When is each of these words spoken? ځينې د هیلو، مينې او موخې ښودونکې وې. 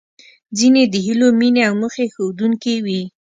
ځينې 0.57 0.81
د 0.87 0.95
هیلو، 1.05 1.27
مينې 1.39 1.61
او 1.69 1.73
موخې 1.81 2.05
ښودونکې 2.13 2.75
وې. 2.85 3.01